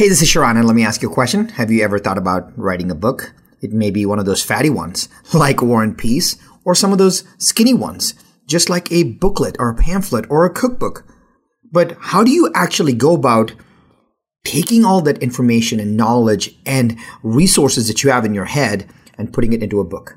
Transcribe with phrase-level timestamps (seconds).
[0.00, 1.50] Hey, this is Sharran, and let me ask you a question.
[1.50, 3.34] Have you ever thought about writing a book?
[3.60, 6.96] It may be one of those fatty ones, like War and Peace, or some of
[6.96, 8.14] those skinny ones,
[8.46, 11.04] just like a booklet or a pamphlet or a cookbook.
[11.70, 13.52] But how do you actually go about
[14.42, 19.34] taking all that information and knowledge and resources that you have in your head and
[19.34, 20.16] putting it into a book?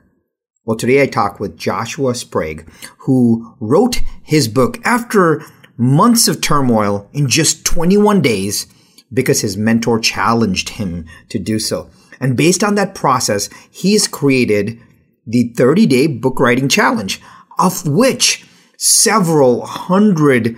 [0.64, 5.44] Well, today I talk with Joshua Sprague, who wrote his book after
[5.76, 8.66] months of turmoil in just 21 days
[9.14, 11.90] because his mentor challenged him to do so.
[12.20, 14.80] And based on that process, he's created
[15.26, 17.22] the 30 day book writing challenge,
[17.60, 18.46] of which
[18.78, 20.58] several hundred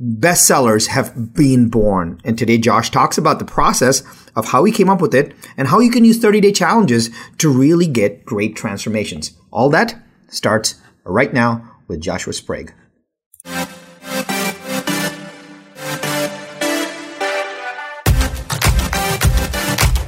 [0.00, 2.20] bestsellers have been born.
[2.24, 4.02] And today, Josh talks about the process
[4.36, 7.10] of how he came up with it and how you can use 30 day challenges
[7.38, 9.32] to really get great transformations.
[9.50, 12.72] All that starts right now with Joshua Sprague.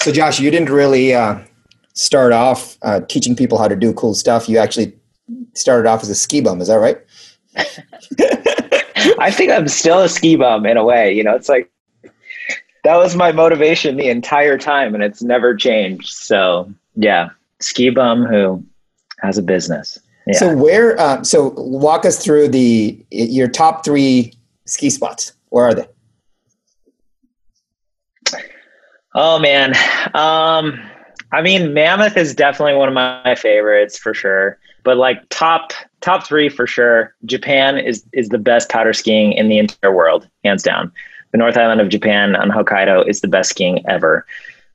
[0.00, 1.38] So, Josh, you didn't really uh,
[1.94, 4.48] start off uh, teaching people how to do cool stuff.
[4.48, 4.96] You actually
[5.54, 6.60] started off as a ski bum.
[6.60, 6.98] Is that right?
[9.18, 11.12] I think I'm still a ski bum in a way.
[11.12, 11.70] You know, it's like
[12.84, 16.08] that was my motivation the entire time, and it's never changed.
[16.08, 18.64] So, yeah, ski bum who
[19.20, 19.98] has a business.
[20.26, 20.38] Yeah.
[20.38, 20.98] So, where?
[20.98, 24.32] Uh, so, walk us through the your top three
[24.66, 25.32] ski spots.
[25.48, 25.88] Where are they?
[29.20, 29.74] Oh man.
[30.14, 30.80] Um
[31.32, 34.58] I mean Mammoth is definitely one of my favorites for sure.
[34.84, 37.16] But like top top 3 for sure.
[37.24, 40.92] Japan is is the best powder skiing in the entire world, hands down.
[41.32, 44.24] The North Island of Japan on Hokkaido is the best skiing ever.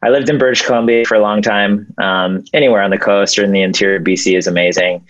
[0.01, 1.87] I lived in British Columbia for a long time.
[1.97, 5.07] Um, anywhere on the coast or in the interior of BC is amazing.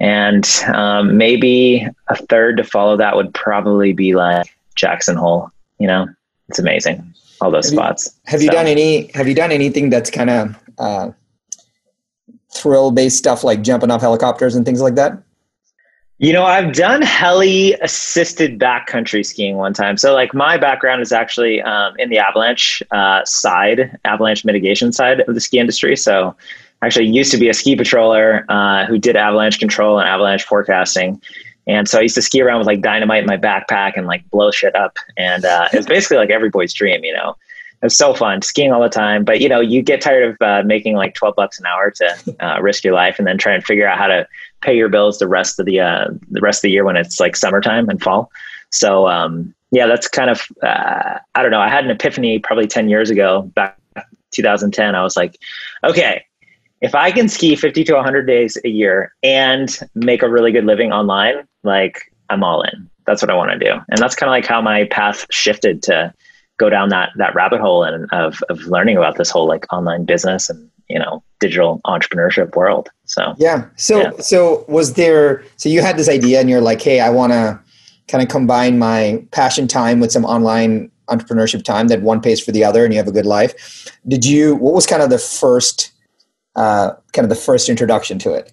[0.00, 5.50] And um, maybe a third to follow that would probably be like Jackson Hole.
[5.78, 6.08] You know,
[6.48, 8.06] it's amazing all those have spots.
[8.06, 8.44] You, have so.
[8.44, 9.10] you done any?
[9.14, 11.10] Have you done anything that's kind of uh,
[12.54, 15.22] thrill based stuff like jumping off helicopters and things like that?
[16.18, 19.96] You know, I've done heli assisted backcountry skiing one time.
[19.96, 25.20] So, like, my background is actually um, in the avalanche uh, side, avalanche mitigation side
[25.20, 25.96] of the ski industry.
[25.96, 26.36] So,
[26.82, 31.22] actually used to be a ski patroller uh, who did avalanche control and avalanche forecasting.
[31.66, 34.28] And so I used to ski around with like dynamite in my backpack and like
[34.30, 34.96] blow shit up.
[35.16, 37.36] And uh, it was basically like every boy's dream, you know.
[37.82, 39.24] It was so fun skiing all the time.
[39.24, 42.36] But you know, you get tired of uh, making like twelve bucks an hour to
[42.40, 44.28] uh, risk your life, and then try and figure out how to
[44.60, 47.18] pay your bills the rest of the uh, the rest of the year when it's
[47.18, 48.30] like summertime and fall.
[48.70, 51.60] So um, yeah, that's kind of uh, I don't know.
[51.60, 53.78] I had an epiphany probably ten years ago, back
[54.32, 54.94] 2010.
[54.94, 55.38] I was like,
[55.84, 56.24] okay,
[56.80, 60.64] if I can ski 50 to 100 days a year and make a really good
[60.64, 62.88] living online, like I'm all in.
[63.06, 63.72] That's what I want to do.
[63.88, 66.14] And that's kind of like how my path shifted to
[66.58, 70.04] go down that that rabbit hole and of of learning about this whole like online
[70.04, 72.90] business and you know digital entrepreneurship world.
[73.06, 73.66] So yeah.
[73.76, 74.10] So yeah.
[74.20, 75.42] so was there?
[75.56, 77.58] So you had this idea and you're like, hey, I want to
[78.08, 82.52] kind of combine my passion time with some online entrepreneurship time that one pays for
[82.52, 83.90] the other, and you have a good life.
[84.06, 84.54] Did you?
[84.56, 85.92] What was kind of the first
[86.56, 88.52] uh, kind of the first introduction to it?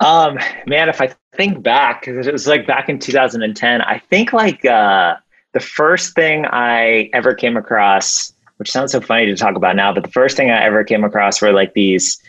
[0.00, 4.64] Um, man, if I think back, it was like back in 2010, I think like
[4.64, 5.16] uh,
[5.52, 9.92] the first thing I ever came across, which sounds so funny to talk about now,
[9.92, 12.20] but the first thing I ever came across were like these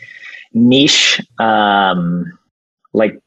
[0.52, 2.36] niche, um,
[2.92, 3.20] like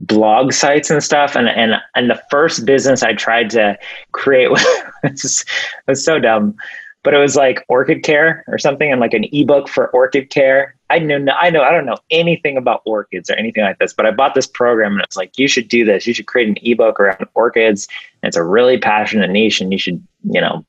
[0.00, 1.36] blog sites and stuff.
[1.36, 3.78] And and and the first business I tried to
[4.12, 4.50] create
[5.02, 5.44] was,
[5.86, 6.56] was so dumb
[7.04, 10.74] but it was like orchid care or something and like an ebook for orchid care
[10.94, 14.06] i know i know i don't know anything about orchids or anything like this but
[14.06, 16.06] i bought this program and it's like you should do this.
[16.06, 17.88] You should create an ebook around orchids.
[18.22, 20.64] And it's a really passionate niche and you should you know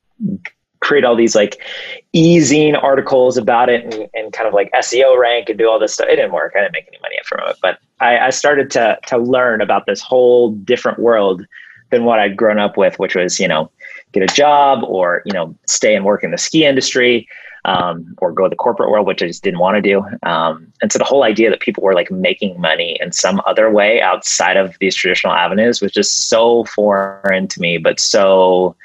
[0.80, 1.60] create all these like
[2.12, 5.94] e-zine articles about it and, and, kind of like seo rank and do all this
[5.94, 6.06] stuff.
[6.08, 6.52] It didn't work.
[6.54, 9.86] I didn't make any money from it but I, I started to to learn about
[9.86, 11.44] this whole different world
[11.90, 13.70] than what i'd grown up with which was you know
[14.12, 17.28] get a job or you know stay and work in the ski industry
[17.66, 20.04] um, or go the corporate world, which I just didn't want to do.
[20.22, 23.70] Um, and so the whole idea that people were like making money in some other
[23.70, 28.76] way outside of these traditional avenues was just so foreign to me, but so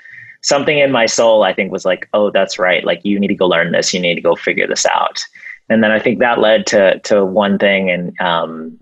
[0.41, 2.83] something in my soul, I think was like, oh, that's right.
[2.83, 3.93] Like you need to go learn this.
[3.93, 5.23] You need to go figure this out.
[5.69, 7.91] And then I think that led to, to one thing.
[7.91, 8.79] And, um,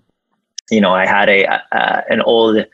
[0.70, 2.64] you know, I had a, uh, an old,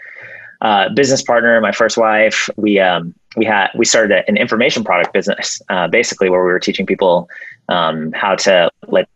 [0.61, 5.13] uh, business partner, my first wife, we, um, we had we started an information product
[5.13, 7.29] business uh, basically where we were teaching people
[7.69, 9.09] um, how to like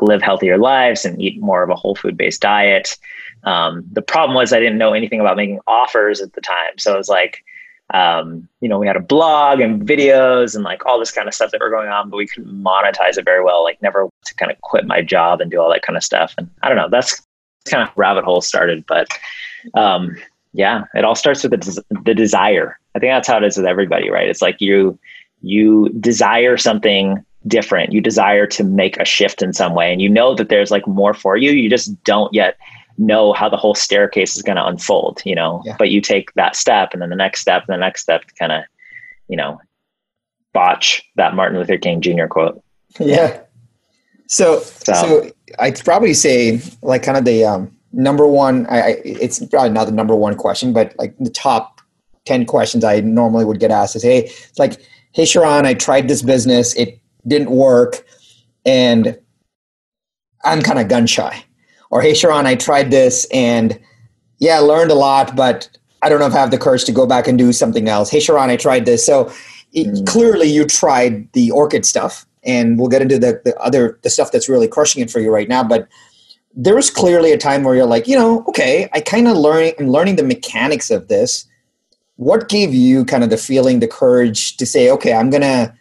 [0.00, 2.96] live healthier lives and eat more of a whole food based diet.
[3.44, 6.78] Um, the problem was i didn't know anything about making offers at the time.
[6.78, 7.44] So it was like
[7.92, 11.34] um, you know we had a blog and videos and like all this kind of
[11.34, 14.34] stuff that were going on but we couldn't monetize it very well like never to
[14.34, 16.34] kind of quit my job and do all that kind of stuff.
[16.38, 17.22] And i don't know that's
[17.66, 19.08] kind of rabbit hole started but
[19.74, 20.16] um,
[20.54, 22.78] yeah, it all starts with the, des- the desire.
[22.94, 24.28] I think that's how it is with everybody, right?
[24.28, 24.98] It's like you
[25.42, 27.92] you desire something different.
[27.92, 30.86] You desire to make a shift in some way, and you know that there's like
[30.86, 31.50] more for you.
[31.50, 32.56] You just don't yet
[32.96, 35.60] know how the whole staircase is going to unfold, you know.
[35.64, 35.74] Yeah.
[35.76, 38.34] But you take that step, and then the next step, and the next step to
[38.34, 38.62] kind of,
[39.28, 39.60] you know,
[40.52, 42.26] botch that Martin Luther King Jr.
[42.26, 42.62] quote.
[43.00, 43.40] Yeah.
[44.28, 49.44] So, so, so I'd probably say like kind of the um, number one, I, it's
[49.46, 51.80] probably not the number one question, but like the top
[52.26, 54.80] 10 questions I normally would get asked is, Hey, it's like,
[55.12, 56.74] Hey, Sharran, I tried this business.
[56.74, 58.04] It didn't work.
[58.64, 59.18] And
[60.44, 61.44] I'm kind of gun shy.
[61.90, 63.78] Or, Hey, Sharran, I tried this and
[64.38, 65.68] yeah, I learned a lot, but
[66.02, 68.10] I don't know if I have the courage to go back and do something else.
[68.10, 69.06] Hey, Sharran, I tried this.
[69.06, 69.32] So
[69.72, 70.06] it, mm.
[70.06, 74.32] clearly you tried the orchid stuff and we'll get into the, the other, the stuff
[74.32, 75.64] that's really crushing it for you right now.
[75.64, 75.88] But
[76.56, 79.74] there was clearly a time where you're like, you know, okay, I kind of learning
[79.78, 81.46] I'm learning the mechanics of this.
[82.16, 85.76] What gave you kind of the feeling, the courage to say, okay, I'm gonna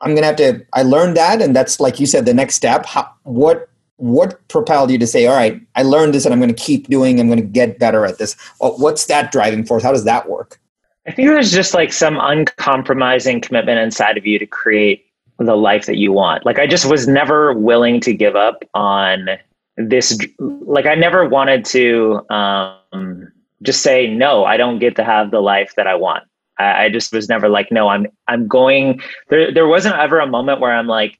[0.00, 2.86] I'm gonna have to I learned that and that's like you said, the next step.
[2.86, 6.54] How, what what propelled you to say, all right, I learned this and I'm gonna
[6.54, 8.34] keep doing, I'm gonna get better at this?
[8.58, 9.82] What's that driving force?
[9.82, 10.58] How does that work?
[11.06, 15.06] I think there's just like some uncompromising commitment inside of you to create
[15.38, 16.46] the life that you want.
[16.46, 19.28] Like I just was never willing to give up on
[19.76, 23.32] this like i never wanted to um,
[23.62, 26.24] just say no i don't get to have the life that i want.
[26.58, 30.26] I, I, just was never like no i'm i'm going there there wasn't ever a
[30.26, 31.18] moment where i'm like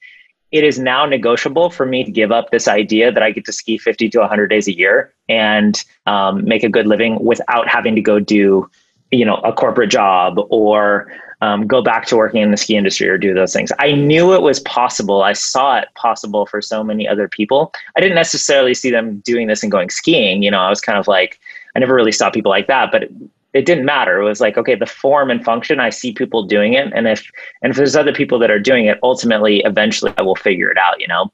[0.51, 3.53] it is now negotiable for me to give up this idea that i get to
[3.53, 7.95] ski 50 to 100 days a year and um, make a good living without having
[7.95, 8.69] to go do
[9.11, 13.09] you know a corporate job or um, go back to working in the ski industry
[13.09, 13.73] or do those things.
[13.79, 15.23] I knew it was possible.
[15.23, 17.73] I saw it possible for so many other people.
[17.97, 20.43] I didn't necessarily see them doing this and going skiing.
[20.43, 21.41] You know, I was kind of like,
[21.75, 23.13] I never really saw people like that, but it,
[23.53, 24.21] it didn't matter.
[24.21, 26.93] It was like, okay, the form and function, I see people doing it.
[26.95, 27.29] And if,
[27.63, 30.79] and if there's other people that are doing it, ultimately, eventually I will figure it
[30.79, 31.33] out, you know?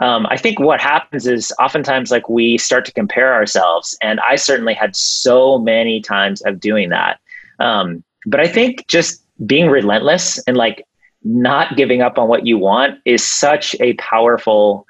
[0.00, 4.36] Um, I think what happens is oftentimes like we start to compare ourselves, and I
[4.36, 7.18] certainly had so many times of doing that.
[7.60, 10.86] Um, but I think just being relentless and like
[11.22, 14.86] not giving up on what you want is such a powerful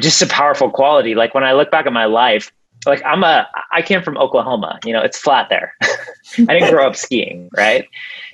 [0.00, 1.14] just a powerful quality.
[1.14, 2.50] Like when i look back at my life
[2.86, 5.74] like i'm a i came from oklahoma you know it's flat there.
[5.82, 7.86] I didn't grow up skiing right?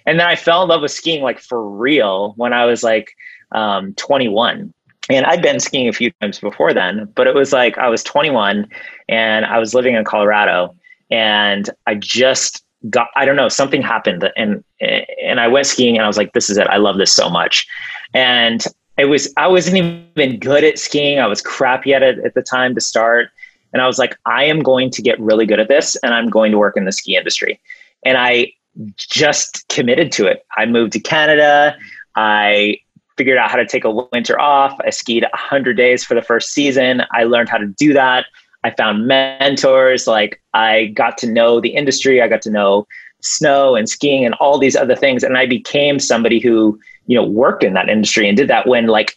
[0.07, 3.15] And then i fell in love with skiing like for real when i was like
[3.53, 4.73] um, 21
[5.11, 8.03] and i'd been skiing a few times before then but it was like i was
[8.05, 8.69] 21
[9.09, 10.75] and i was living in colorado
[11.11, 16.05] and i just got I don't know something happened and and I went skiing and
[16.05, 16.67] I was like this is it.
[16.69, 17.67] I love this so much.
[18.15, 18.65] And
[18.97, 21.19] it was I wasn't even good at skiing.
[21.19, 23.31] I was crappy at it at the time to start.
[23.73, 26.31] And I was like I am going to get really good at this and I'm
[26.31, 27.61] going to work in the ski industry.
[28.05, 28.53] And I
[28.97, 30.47] just committed to it.
[30.57, 31.77] I moved to Canada.
[32.17, 32.79] I
[33.19, 34.79] figured out how to take a winter off.
[34.87, 37.03] I skied 100 days for the first season.
[37.13, 38.25] I learned how to do that
[38.65, 40.07] I found mentors.
[40.07, 42.21] Like I got to know the industry.
[42.21, 42.87] I got to know
[43.21, 45.23] snow and skiing and all these other things.
[45.23, 48.87] And I became somebody who, you know, worked in that industry and did that when
[48.87, 49.17] like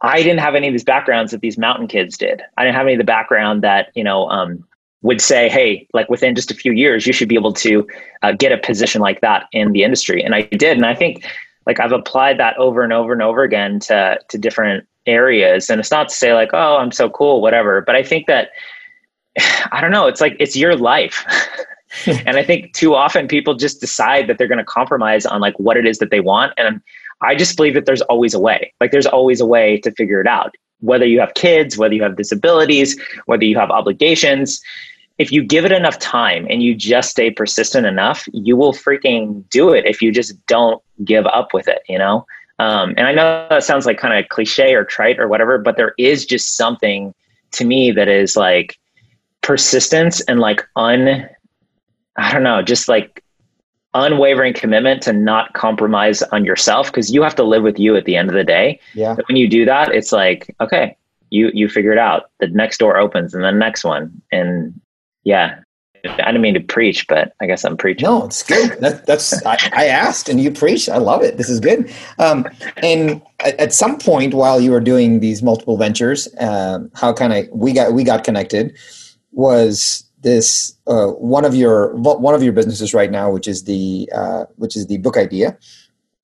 [0.00, 2.42] I didn't have any of these backgrounds that these mountain kids did.
[2.56, 4.66] I didn't have any of the background that, you know, um,
[5.02, 7.86] would say, hey, like within just a few years, you should be able to
[8.22, 10.22] uh, get a position like that in the industry.
[10.22, 10.76] And I did.
[10.76, 11.26] And I think
[11.66, 15.68] like I've applied that over and over and over again to, to different areas.
[15.68, 17.82] And it's not to say like, oh, I'm so cool, whatever.
[17.82, 18.50] But I think that
[19.72, 20.06] I don't know.
[20.06, 21.24] It's like it's your life.
[22.06, 25.58] and I think too often people just decide that they're going to compromise on like
[25.58, 26.52] what it is that they want.
[26.56, 26.80] And
[27.20, 28.72] I just believe that there's always a way.
[28.80, 30.54] Like there's always a way to figure it out.
[30.80, 34.60] Whether you have kids, whether you have disabilities, whether you have obligations,
[35.18, 39.48] if you give it enough time and you just stay persistent enough, you will freaking
[39.50, 42.26] do it if you just don't give up with it, you know?
[42.58, 45.76] Um, and I know that sounds like kind of cliche or trite or whatever, but
[45.76, 47.14] there is just something
[47.52, 48.78] to me that is like
[49.44, 51.28] persistence and like un,
[52.16, 53.22] I don't know, just like
[53.92, 58.06] unwavering commitment to not compromise on yourself because you have to live with you at
[58.06, 58.80] the end of the day.
[58.94, 59.14] Yeah.
[59.14, 60.96] But when you do that, it's like, okay,
[61.30, 62.30] you you figure it out.
[62.40, 64.20] The next door opens and the next one.
[64.32, 64.80] And
[65.24, 65.60] yeah,
[66.04, 68.06] I didn't mean to preach, but I guess I'm preaching.
[68.06, 68.78] No, it's good.
[68.80, 70.88] That, that's I, I, asked and you preached.
[70.88, 71.38] I love it.
[71.38, 71.90] This is good.
[72.18, 72.46] Um,
[72.78, 77.32] and at, at, some point while you were doing these multiple ventures, um, how kind
[77.32, 78.76] of we got we got connected
[79.34, 84.08] was this uh, one of your one of your businesses right now, which is the
[84.14, 85.56] uh, which is the book idea,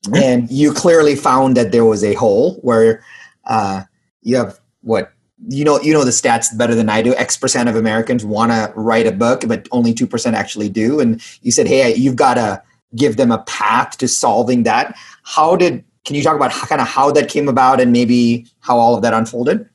[0.06, 0.16] mm-hmm.
[0.16, 3.04] and you clearly found that there was a hole where
[3.44, 3.82] uh,
[4.22, 5.12] you have what
[5.48, 7.14] you know you know the stats better than I do.
[7.16, 11.00] X percent of Americans want to write a book, but only two percent actually do.
[11.00, 12.62] And you said, hey, you've got to
[12.96, 14.96] give them a path to solving that.
[15.24, 15.84] How did?
[16.06, 18.96] Can you talk about how, kind of how that came about and maybe how all
[18.96, 19.68] of that unfolded?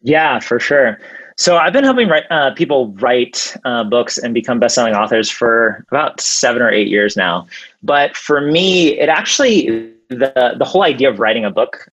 [0.00, 1.00] Yeah, for sure.
[1.38, 5.84] So I've been helping write, uh, people write uh, books and become best-selling authors for
[5.90, 7.46] about seven or eight years now.
[7.82, 11.88] But for me, it actually the the whole idea of writing a book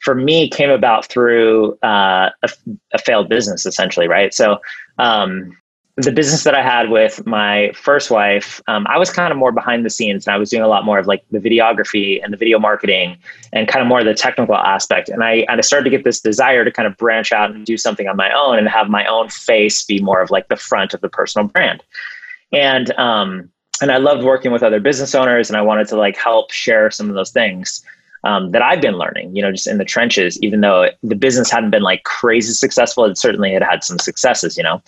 [0.00, 2.48] for me came about through uh, a,
[2.92, 4.58] a, failed business essentially right so
[4.98, 5.56] um,
[5.98, 9.50] the business that i had with my first wife um, i was kind of more
[9.50, 12.32] behind the scenes and i was doing a lot more of like the videography and
[12.32, 13.16] the video marketing
[13.52, 16.04] and kind of more of the technical aspect and i, and I started to get
[16.04, 18.88] this desire to kind of branch out and do something on my own and have
[18.88, 21.82] my own face be more of like the front of the personal brand
[22.52, 23.50] and um,
[23.82, 26.92] and i loved working with other business owners and i wanted to like help share
[26.92, 27.82] some of those things
[28.24, 31.52] um, that I've been learning, you know, just in the trenches, even though the business
[31.52, 34.82] hadn't been like crazy successful, it certainly had had some successes, you know.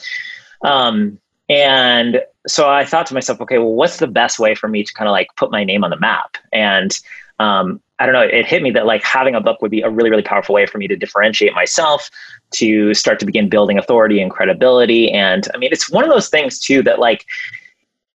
[0.62, 4.84] Um, and so I thought to myself, okay, well, what's the best way for me
[4.84, 6.36] to kind of like put my name on the map?
[6.52, 6.96] And
[7.38, 9.90] um, I don't know, it hit me that like having a book would be a
[9.90, 12.10] really, really powerful way for me to differentiate myself,
[12.52, 15.10] to start to begin building authority and credibility.
[15.10, 17.26] And I mean, it's one of those things too that like,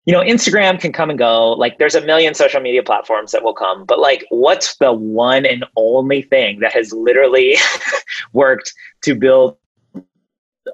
[0.07, 1.53] you know, Instagram can come and go.
[1.53, 5.45] Like there's a million social media platforms that will come, but like what's the one
[5.45, 7.57] and only thing that has literally
[8.33, 8.73] worked
[9.03, 9.57] to build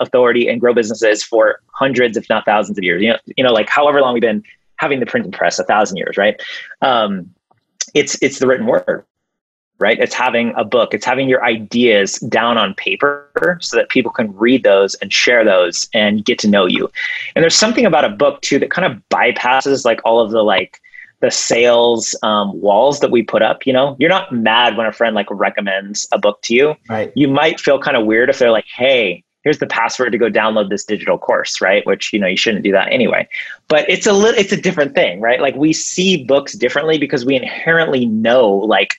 [0.00, 3.02] authority and grow businesses for hundreds, if not thousands of years?
[3.02, 4.44] You know, you know, like however long we've been
[4.76, 6.40] having the printing press, a thousand years, right?
[6.82, 7.34] Um,
[7.94, 9.04] it's it's the written word
[9.80, 9.98] right?
[9.98, 14.36] It's having a book, it's having your ideas down on paper so that people can
[14.36, 16.90] read those and share those and get to know you.
[17.34, 20.44] And there's something about a book too that kind of bypasses like all of the
[20.44, 20.80] like
[21.20, 23.66] the sales um, walls that we put up.
[23.66, 26.76] You know, you're not mad when a friend like recommends a book to you.
[26.88, 27.12] Right.
[27.14, 30.30] You might feel kind of weird if they're like, "Hey, here's the password to go
[30.30, 31.84] download this digital course," right?
[31.86, 33.28] Which you know you shouldn't do that anyway.
[33.68, 35.40] But it's a little, it's a different thing, right?
[35.40, 38.96] Like we see books differently because we inherently know like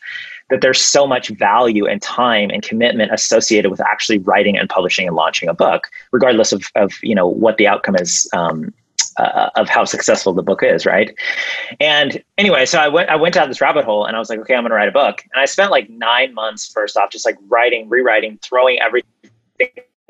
[0.52, 5.08] that there's so much value and time and commitment associated with actually writing and publishing
[5.08, 8.74] and launching a book, regardless of, of you know what the outcome is um,
[9.18, 11.16] uh, of how successful the book is, right?
[11.80, 14.40] And anyway, so I went I went down this rabbit hole and I was like,
[14.40, 17.10] okay, I'm going to write a book, and I spent like nine months first off
[17.10, 19.10] just like writing, rewriting, throwing everything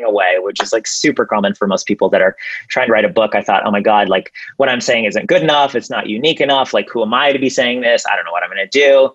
[0.03, 2.35] away, which is like super common for most people that are
[2.67, 3.35] trying to write a book.
[3.35, 5.75] I thought, oh my God, like what I'm saying isn't good enough.
[5.75, 6.73] It's not unique enough.
[6.73, 8.05] Like, who am I to be saying this?
[8.05, 9.13] I don't know what I'm going to do.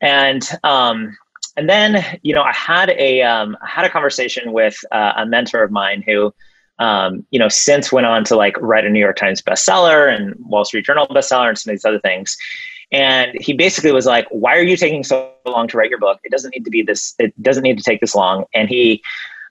[0.00, 1.16] And um,
[1.56, 5.26] and then you know I had a um, I had a conversation with uh, a
[5.26, 6.32] mentor of mine who
[6.78, 10.34] um, you know since went on to like write a New York Times bestseller and
[10.38, 12.36] Wall Street Journal bestseller and some of these other things.
[12.92, 16.20] And he basically was like, "Why are you taking so long to write your book?
[16.22, 17.14] It doesn't need to be this.
[17.18, 19.02] It doesn't need to take this long." And he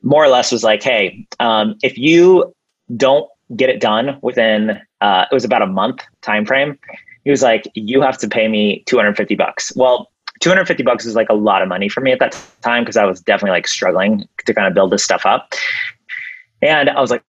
[0.02, 2.54] more or less was like, "Hey, um, if you
[2.96, 6.80] don't get it done within uh, it was about a month time frame
[7.26, 10.10] he was like you have to pay me 250 bucks well
[10.42, 13.06] 250 bucks is like a lot of money for me at that time because I
[13.06, 15.54] was definitely like struggling to kind of build this stuff up.
[16.62, 17.24] And I was like,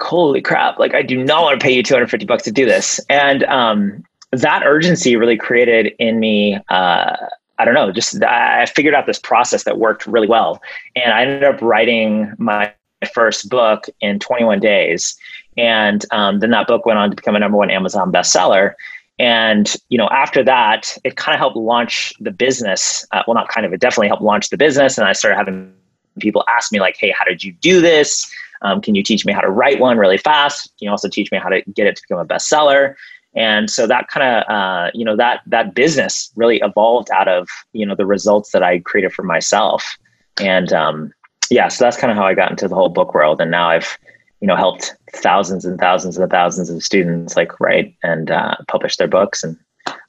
[0.00, 3.00] holy crap, like I do not want to pay you 250 bucks to do this.
[3.08, 7.16] And um, that urgency really created in me, uh,
[7.58, 10.60] I don't know, just I figured out this process that worked really well.
[10.96, 12.72] And I ended up writing my
[13.12, 15.16] first book in 21 days.
[15.56, 18.74] And um, then that book went on to become a number one Amazon bestseller.
[19.18, 23.06] And you know, after that, it kind of helped launch the business.
[23.12, 24.98] Uh, well, not kind of, it definitely helped launch the business.
[24.98, 25.72] And I started having
[26.18, 28.30] people ask me like, "Hey, how did you do this?
[28.62, 30.64] Um, can you teach me how to write one really fast?
[30.78, 32.96] Can you also teach me how to get it to become a bestseller?"
[33.36, 37.48] And so that kind of, uh, you know, that that business really evolved out of
[37.72, 39.96] you know the results that I created for myself.
[40.40, 41.12] And um,
[41.50, 43.40] yeah, so that's kind of how I got into the whole book world.
[43.40, 43.98] And now I've
[44.40, 48.96] you know helped thousands and thousands and thousands of students like write and uh, publish
[48.96, 49.56] their books and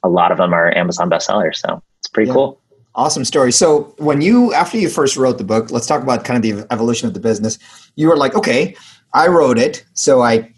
[0.02, 2.34] a lot of them are amazon bestsellers so it's pretty yeah.
[2.34, 2.60] cool.
[2.94, 3.52] Awesome story.
[3.52, 6.72] So when you after you first wrote the book, let's talk about kind of the
[6.72, 7.58] evolution of the business.
[7.96, 8.74] You were like, okay,
[9.12, 10.50] I wrote it, so I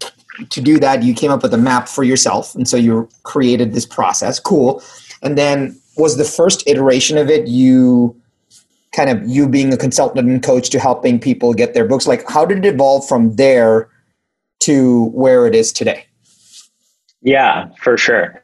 [0.49, 3.73] to do that you came up with a map for yourself, and so you created
[3.73, 4.39] this process.
[4.39, 4.81] Cool.
[5.21, 8.15] And then was the first iteration of it you
[8.91, 12.27] kind of you being a consultant and coach to helping people get their books like
[12.27, 13.89] how did it evolve from there
[14.59, 16.05] to where it is today
[17.21, 18.41] yeah for sure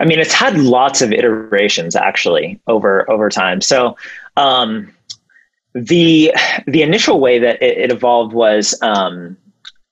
[0.00, 3.96] i mean it's had lots of iterations actually over over time so
[4.36, 4.92] um
[5.74, 6.34] the
[6.66, 9.36] the initial way that it, it evolved was um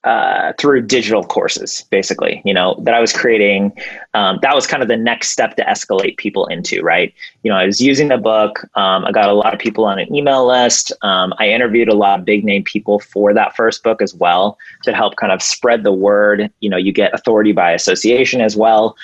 [0.04, 3.72] uh, through digital courses, basically, you know, that I was creating.
[4.14, 7.14] Um, that was kind of the next step to escalate people into, right?
[7.44, 8.64] You know, I was using the book.
[8.74, 10.92] Um, I got a lot of people on an email list.
[11.02, 14.58] Um, I interviewed a lot of big name people for that first book as well
[14.82, 16.50] to help kind of spread the word.
[16.58, 18.96] You know, you get authority by association as well.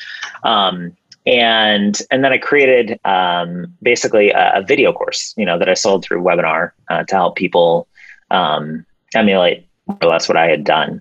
[0.43, 5.69] Um, and and then I created um, basically a, a, video course, you know, that
[5.69, 7.87] I sold through webinar uh, to help people
[8.31, 11.01] um, emulate or less what I had done.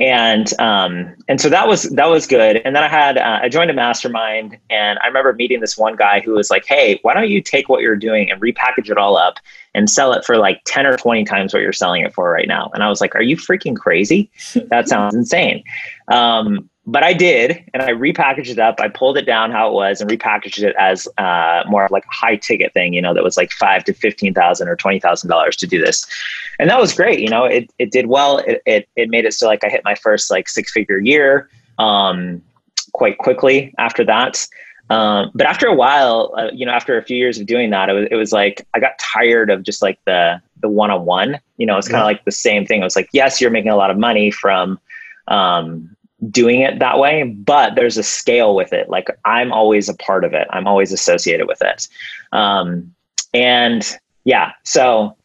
[0.00, 2.56] And um, and so that was that was good.
[2.64, 5.94] And then I had uh, I joined a mastermind, and I remember meeting this one
[5.94, 8.98] guy who was like, "Hey, why don't you take what you're doing and repackage it
[8.98, 9.38] all up
[9.72, 12.48] and sell it for like ten or twenty times what you're selling it for right
[12.48, 14.30] now?" And I was like, "Are you freaking crazy?
[14.68, 15.62] That sounds insane."
[16.08, 18.78] Um, but I did, and I repackaged it up.
[18.78, 22.04] I pulled it down how it was and repackaged it as uh, more of like
[22.04, 25.00] a high ticket thing, you know, that was like five to fifteen thousand or twenty
[25.00, 26.06] thousand dollars to do this,
[26.58, 27.20] and that was great.
[27.20, 28.38] You know, it it did well.
[28.38, 31.48] It it, it made it so like I hit my first like six figure year
[31.78, 32.42] um,
[32.92, 34.46] quite quickly after that.
[34.90, 37.88] Um, but after a while, uh, you know, after a few years of doing that,
[37.88, 41.06] it was it was like I got tired of just like the the one on
[41.06, 41.40] one.
[41.56, 42.82] You know, it's kind of like the same thing.
[42.82, 44.78] It was like, yes, you're making a lot of money from
[45.28, 45.96] um,
[46.30, 48.88] doing it that way, but there's a scale with it.
[48.88, 50.46] Like I'm always a part of it.
[50.50, 51.88] I'm always associated with it.
[52.32, 52.94] Um,
[53.32, 55.16] and yeah, so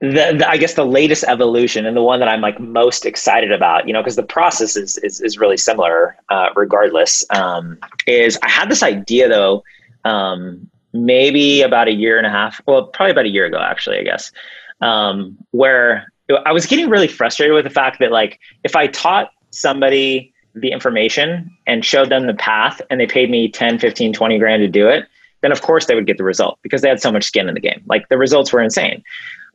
[0.00, 3.52] the, the, I guess the latest evolution and the one that I'm like most excited
[3.52, 8.38] about, you know, because the process is, is, is really similar, uh, regardless, um, is
[8.42, 9.62] I had this idea though,
[10.04, 13.98] um, maybe about a year and a half, well, probably about a year ago, actually,
[13.98, 14.32] I guess,
[14.80, 16.10] um, where
[16.46, 20.72] I was getting really frustrated with the fact that like, if I taught somebody the
[20.72, 24.68] information and showed them the path and they paid me 10 15 20 grand to
[24.68, 25.06] do it
[25.42, 27.54] then of course they would get the result because they had so much skin in
[27.54, 27.82] the game.
[27.86, 29.02] Like the results were insane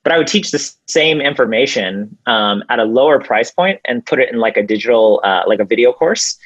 [0.06, 4.20] but i would teach the same information um, at a lower price point and put
[4.20, 6.38] it in like a digital uh, like a video course.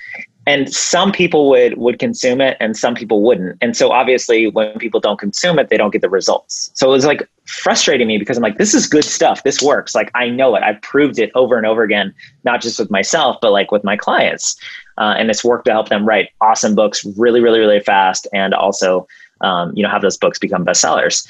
[0.47, 3.57] And some people would would consume it and some people wouldn't.
[3.61, 6.71] And so obviously when people don't consume it they don't get the results.
[6.73, 9.43] So it was like frustrating me because i'm like this is good stuff.
[9.43, 9.93] This works.
[9.93, 10.63] Like i know it.
[10.63, 12.13] I've proved it over and over again
[12.45, 14.57] not just with myself but like with my clients.
[14.97, 18.53] Uh, and it's worked to help them write awesome books really really really fast and
[18.53, 19.07] also
[19.41, 21.27] um, you know have those books become bestsellers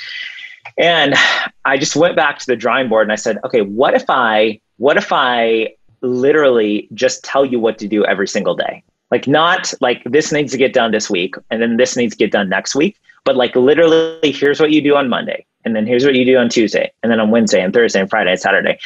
[0.77, 1.15] and
[1.65, 4.59] i just went back to the drawing board and i said okay what if i
[4.77, 5.67] what if i
[6.01, 10.51] literally just tell you what to do every single day like not like this needs
[10.51, 13.35] to get done this week and then this needs to get done next week, but
[13.35, 16.49] like literally here's what you do on Monday and then here's what you do on
[16.49, 18.79] Tuesday and then on Wednesday and Thursday and Friday and Saturday.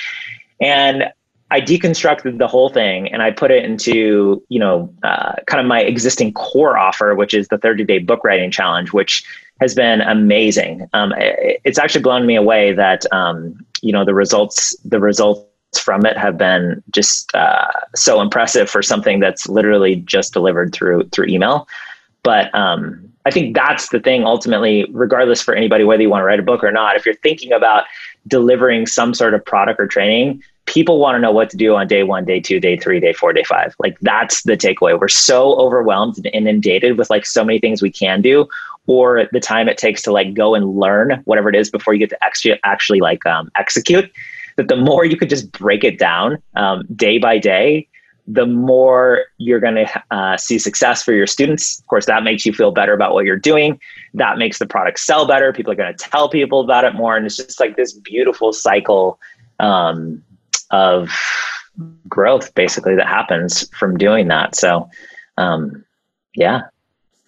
[0.62, 1.12] And
[1.54, 5.68] I deconstructed the whole thing and I put it into, you know, uh, kind of
[5.68, 9.24] my existing core offer, which is the 30 day book writing challenge, which
[9.62, 10.90] has been amazing.
[10.94, 15.46] Um, it's actually blown me away that, um, you know, the results, the results
[15.80, 21.08] from it have been just uh, so impressive for something that's literally just delivered through
[21.10, 21.68] through email.
[22.24, 26.26] But um, I think that's the thing ultimately, regardless for anybody whether you want to
[26.26, 26.96] write a book or not.
[26.96, 27.84] If you're thinking about
[28.28, 31.88] delivering some sort of product or training, people want to know what to do on
[31.88, 33.76] day one, day two, day three, day four, day five.
[33.80, 35.00] Like that's the takeaway.
[35.00, 38.48] We're so overwhelmed and inundated with like so many things we can do,
[38.88, 42.00] or the time it takes to like go and learn whatever it is before you
[42.00, 44.12] get to actually actually like um, execute
[44.56, 47.88] that the more you could just break it down um, day by day,
[48.28, 51.80] the more you're going to uh, see success for your students.
[51.80, 53.80] Of course, that makes you feel better about what you're doing.
[54.14, 55.52] That makes the product sell better.
[55.52, 57.18] People are going to tell people about it more.
[57.18, 59.20] And it's just like this beautiful cycle
[59.60, 60.24] um,
[60.74, 61.10] of
[62.10, 64.56] growth, basically, that happens from doing that.
[64.56, 64.90] So,
[65.38, 65.86] um,
[66.36, 66.62] yeah.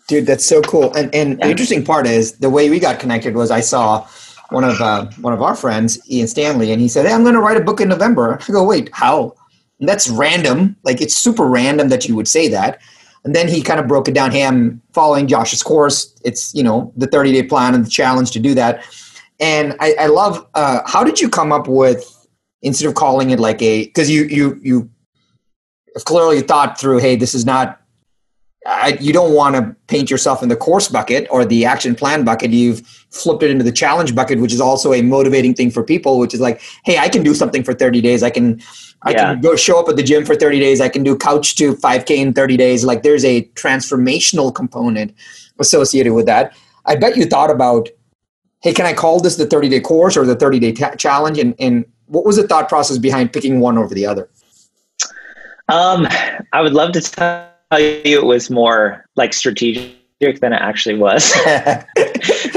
[0.08, 0.94] Dude, that's so cool.
[0.96, 1.46] And, and yeah.
[1.46, 4.08] the interesting part is the way we got connected was I saw
[4.50, 7.34] one of uh, one of our friends, Ian Stanley, and he said, "Hey, I'm going
[7.34, 9.34] to write a book in November." I go, "Wait, how?"
[9.80, 10.76] And that's random.
[10.84, 12.82] Like it's super random that you would say that.
[13.24, 14.32] And then he kind of broke it down.
[14.32, 16.14] Hey, I'm following Josh's course.
[16.24, 18.84] It's you know the 30 day plan and the challenge to do that.
[19.40, 20.46] And I, I love.
[20.54, 22.15] Uh, how did you come up with
[22.62, 24.90] instead of calling it like a because you you you
[26.06, 26.98] clearly thought through.
[27.00, 27.82] Hey, this is not
[28.68, 32.24] I, you don't want to paint yourself in the course bucket or the action plan
[32.24, 32.50] bucket.
[32.50, 36.18] You've flipped it into the challenge bucket, which is also a motivating thing for people,
[36.18, 38.24] which is like, hey, I can do something for 30 days.
[38.24, 38.60] I can
[39.04, 39.34] I yeah.
[39.34, 40.82] can go show up at the gym for 30 days.
[40.82, 42.84] I can do couch to 5K in 30 days.
[42.84, 45.14] Like there's a transformational component
[45.60, 46.56] associated with that.
[46.86, 47.90] I bet you thought about,
[48.62, 51.38] hey, can I call this the 30 day course or the 30 day t- challenge?
[51.38, 54.30] And, and what was the thought process behind picking one over the other?
[55.68, 56.08] Um,
[56.54, 61.24] I would love to tell you it was more like strategic than it actually was.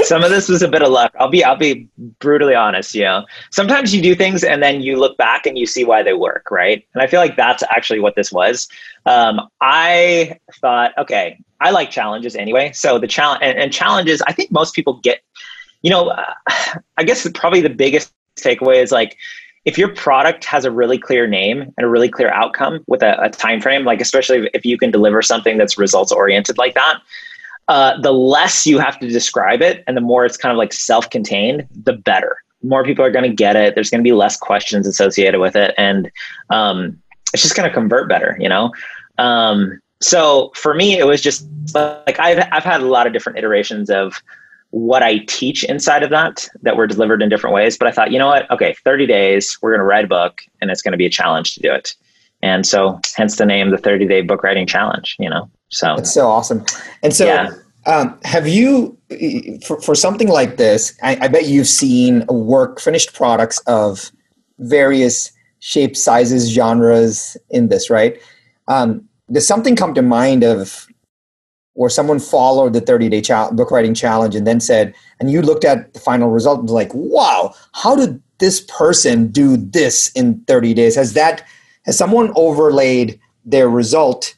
[0.03, 1.13] Some of this was a bit of luck.
[1.19, 1.87] I'll be I'll be
[2.19, 3.25] brutally honest, you know.
[3.51, 6.49] Sometimes you do things and then you look back and you see why they work,
[6.51, 6.85] right?
[6.93, 8.67] And I feel like that's actually what this was.
[9.05, 12.71] Um, I thought, okay, I like challenges anyway.
[12.71, 15.21] So the challenge and, and, challenges, I think most people get,
[15.81, 16.33] you know, uh,
[16.97, 19.17] I guess probably the biggest takeaway is like
[19.65, 23.21] if your product has a really clear name and a really clear outcome with a,
[23.21, 26.99] a time frame, like especially if you can deliver something that's results oriented like that,
[27.67, 30.73] uh, the less you have to describe it and the more it's kind of like
[30.73, 32.37] self-contained, the better.
[32.63, 33.75] More people are going to get it.
[33.75, 36.11] There's going to be less questions associated with it, and
[36.49, 37.01] um,
[37.33, 38.35] it's just going to convert better.
[38.37, 38.73] You know.
[39.17, 43.37] Um, so for me, it was just like I've I've had a lot of different
[43.37, 44.21] iterations of
[44.71, 47.77] what I teach inside of that that were delivered in different ways.
[47.77, 48.49] But I thought, you know what?
[48.51, 51.09] Okay, 30 days, we're going to write a book and it's going to be a
[51.09, 51.95] challenge to do it.
[52.41, 55.49] And so hence the name, the 30 day book writing challenge, you know?
[55.69, 56.65] So it's so awesome.
[57.03, 57.51] And so yeah.
[57.85, 58.97] um, have you,
[59.65, 64.11] for, for something like this, I, I bet you've seen work, finished products of
[64.59, 68.21] various shapes, sizes, genres in this, right?
[68.67, 70.87] Um, does something come to mind of
[71.79, 73.21] or someone followed the 30 day
[73.53, 76.73] book writing challenge and then said, and you looked at the final result and was
[76.73, 80.95] like, wow, how did this person do this in 30 days?
[80.95, 81.47] Has that,
[81.85, 84.35] has someone overlaid their result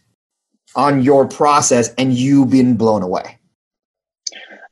[0.75, 3.39] on your process and you been blown away?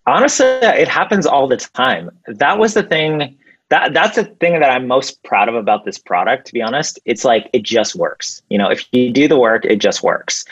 [0.05, 2.11] Honestly, it happens all the time.
[2.27, 3.35] That was the thing
[3.69, 6.99] that that's the thing that I'm most proud of about this product, to be honest.
[7.05, 8.41] It's like it just works.
[8.49, 10.43] You know, if you do the work, it just works.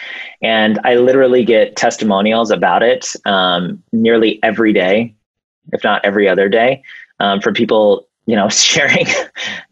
[0.41, 5.15] And I literally get testimonials about it um, nearly every day,
[5.73, 6.83] if not every other day,
[7.19, 9.07] um, from people you know sharing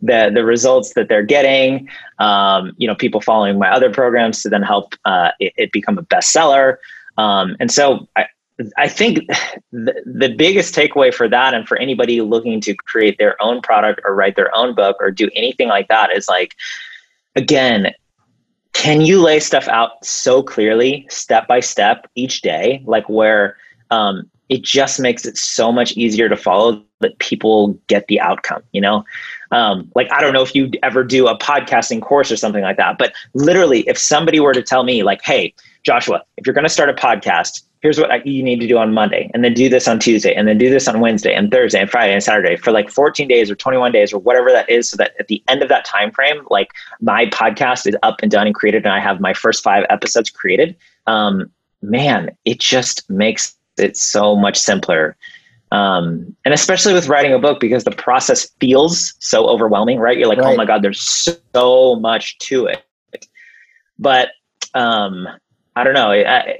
[0.01, 4.49] the the results that they're getting um, you know people following my other programs to
[4.49, 6.77] then help uh, it, it, become a bestseller
[7.17, 8.25] um, and so I,
[8.78, 9.28] I think
[9.72, 14.02] the, the biggest takeaway for that and for anybody looking to create their own product
[14.06, 16.56] or write their own book or do anything like that is like,
[17.36, 17.94] again,
[18.74, 23.58] can you lay stuff out so clearly, step by step, each day, like where
[23.89, 28.62] um, it just makes it so much easier to follow that people get the outcome,
[28.72, 29.04] you know?
[29.52, 32.78] Um, like, I don't know if you ever do a podcasting course or something like
[32.78, 36.63] that, but literally, if somebody were to tell me, like, hey, Joshua, if you're going
[36.63, 39.69] to start a podcast, here's what you need to do on Monday, and then do
[39.69, 42.56] this on Tuesday, and then do this on Wednesday, and Thursday, and Friday, and Saturday
[42.56, 45.43] for like 14 days or 21 days or whatever that is, so that at the
[45.48, 48.93] end of that time frame, like my podcast is up and done and created, and
[48.93, 50.76] I have my first five episodes created.
[51.06, 51.52] Um,
[51.84, 55.15] man, it just makes it so much simpler.
[55.71, 60.17] Um, and especially with writing a book because the process feels so overwhelming, right?
[60.17, 60.54] You're like, oh right.
[60.54, 62.84] oh my God, there's so much to it.
[64.00, 64.30] But
[64.74, 65.28] um,
[65.76, 66.10] I don't know.
[66.10, 66.58] I,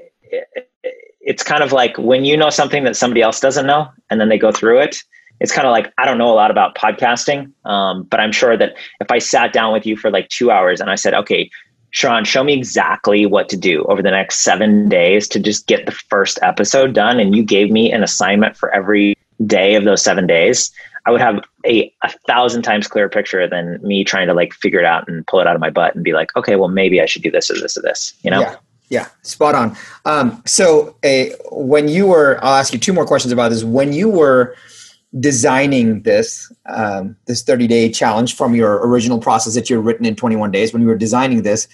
[1.26, 4.30] it's kind of like when you know something that somebody else doesn't know and then
[4.30, 5.04] they go through it
[5.42, 8.56] it's kind of like i don't know a lot about podcasting um, but i'm sure
[8.56, 11.50] that if i sat down with you for like two hours and i said okay
[11.96, 15.86] Sharran, show me exactly what to do over the next seven days to just get
[15.86, 17.22] the first episode done.
[17.22, 20.72] And you gave me an assignment for every day of those seven days.
[21.06, 24.80] I would have a, a thousand times clearer picture than me trying to like figure
[24.80, 27.00] it out and pull it out of my butt and be like, okay, well, maybe
[27.00, 28.42] I should do this or this or this, you know?
[28.42, 28.56] Yeah.
[28.90, 29.76] Yeah, spot on.
[30.06, 33.64] Um, so, a, when you were, I'll ask you two more questions about this.
[33.64, 34.56] When you were
[35.20, 40.16] designing this um, this 30 day challenge from your original process that you've written in
[40.16, 41.68] 21 days, when you were designing this,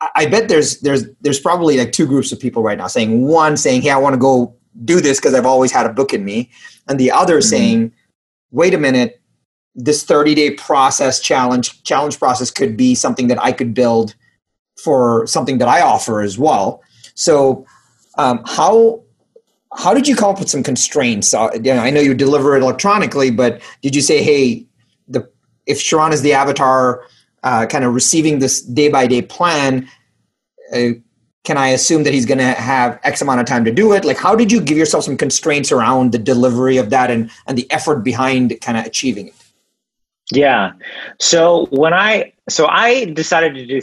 [0.00, 2.86] I, I bet there's there's there's probably like two groups of people right now.
[2.86, 5.92] Saying one, saying, "Hey, I want to go do this because I've always had a
[5.92, 6.50] book in me,"
[6.88, 7.48] and the other mm-hmm.
[7.48, 7.92] saying,
[8.50, 9.20] "Wait a minute,
[9.74, 14.14] this 30 day process challenge challenge process could be something that I could build."
[14.82, 16.82] For something that I offer as well.
[17.14, 17.66] So,
[18.16, 19.02] um, how
[19.76, 21.34] how did you come up with some constraints?
[21.34, 24.66] Uh, I know you deliver it electronically, but did you say, hey,
[25.08, 25.28] the
[25.66, 27.04] if Sharran is the avatar,
[27.42, 29.88] uh, kind of receiving this day by day plan?
[30.72, 30.90] Uh,
[31.44, 34.04] can I assume that he's going to have X amount of time to do it?
[34.04, 37.56] Like, how did you give yourself some constraints around the delivery of that and, and
[37.56, 39.34] the effort behind kind of achieving it?
[40.30, 40.72] Yeah.
[41.18, 43.80] So when I, so I decided to do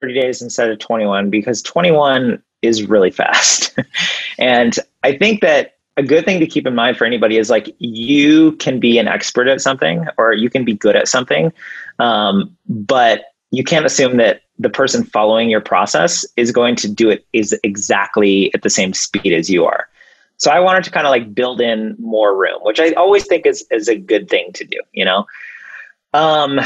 [0.00, 3.78] 30 days instead of 21 because 21 is really fast.
[4.38, 7.74] and I think that a good thing to keep in mind for anybody is like
[7.78, 11.52] you can be an expert at something or you can be good at something,
[11.98, 17.10] um, but you can't assume that the person following your process is going to do
[17.10, 19.88] it is exactly at the same speed as you are.
[20.36, 23.44] So I wanted to kind of like build in more room, which I always think
[23.44, 24.78] is is a good thing to do.
[24.92, 25.26] You know,
[26.14, 26.58] um,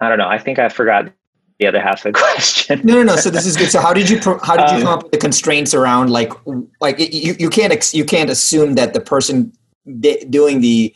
[0.00, 0.28] I don't know.
[0.28, 1.10] I think I forgot
[1.58, 2.80] the other half of the question.
[2.84, 3.16] no, no, no.
[3.16, 3.70] So this is good.
[3.70, 6.32] So how did you how did you um, come up with the constraints around like
[6.80, 9.52] like you, you can't you can't assume that the person
[10.30, 10.94] doing the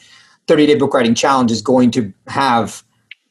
[0.48, 2.82] 30 day book writing challenge is going to have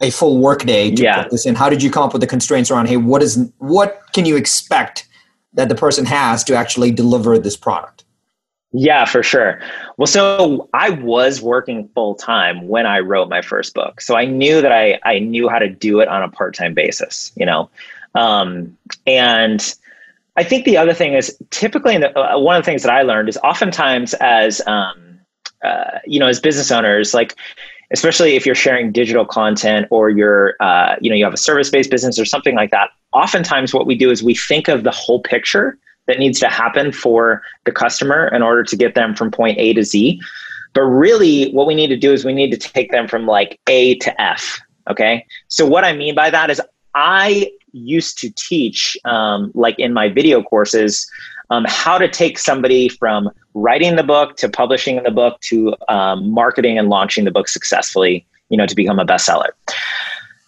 [0.02, 1.24] a full workday to yeah.
[1.24, 1.56] put this in.
[1.56, 4.36] How did you come up with the constraints around hey what is what can you
[4.36, 5.08] expect
[5.54, 8.06] that the person has to actually deliver this product?
[8.72, 9.60] Yeah, for sure.
[9.98, 14.00] Well, so I was working full time when I wrote my first book.
[14.00, 16.76] So I knew that I, I knew how to do it on a part time
[16.76, 17.70] basis, you know?
[18.14, 18.78] Um,
[19.08, 19.76] and
[20.36, 23.02] I think the other thing is typically the, uh, one of the things that I
[23.02, 25.20] learned is oftentimes as, um,
[25.64, 27.36] uh, you know, as business owners, like,
[27.92, 31.72] especially if you're sharing digital content or you're, uh, you know, you have a service
[31.72, 32.92] based business or something like that.
[33.14, 35.76] Oftentimes what we do is we think of the whole picture
[36.10, 39.74] that needs to happen for the customer in order to get them from point A
[39.74, 40.20] to Z.
[40.74, 43.60] But really, what we need to do is we need to take them from like
[43.68, 44.60] A to F.
[44.90, 45.26] Okay.
[45.48, 46.60] So, what I mean by that is,
[46.96, 51.10] I used to teach, um, like in my video courses,
[51.52, 56.30] um, how to take somebody from writing the book to publishing the book to um,
[56.30, 59.50] marketing and launching the book successfully, you know, to become a bestseller.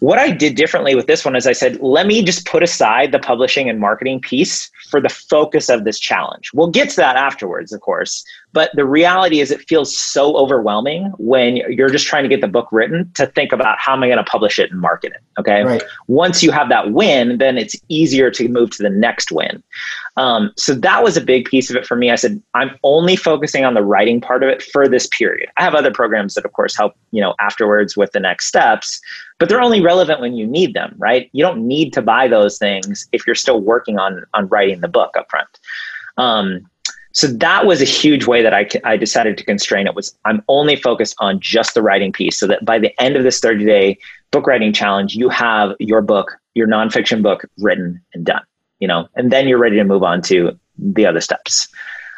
[0.01, 3.11] What I did differently with this one is I said, let me just put aside
[3.11, 6.49] the publishing and marketing piece for the focus of this challenge.
[6.55, 8.25] We'll get to that afterwards, of course.
[8.51, 12.47] But the reality is, it feels so overwhelming when you're just trying to get the
[12.47, 15.21] book written to think about how am I going to publish it and market it.
[15.39, 15.63] Okay.
[15.63, 15.83] Right.
[16.07, 19.61] Once you have that win, then it's easier to move to the next win.
[20.17, 22.11] Um, so that was a big piece of it for me.
[22.11, 25.49] I said, I'm only focusing on the writing part of it for this period.
[25.57, 29.01] I have other programs that, of course, help, you know, afterwards with the next steps
[29.41, 31.27] but they're only relevant when you need them, right?
[31.33, 34.87] You don't need to buy those things if you're still working on on writing the
[34.87, 35.47] book up front.
[36.17, 36.69] Um,
[37.11, 40.41] so that was a huge way that I, I decided to constrain it was i'm
[40.47, 43.65] only focused on just the writing piece so that by the end of this 30
[43.65, 43.97] day
[44.31, 48.43] book writing challenge you have your book your nonfiction book written and done
[48.81, 51.69] you know and then you're ready to move on to the other steps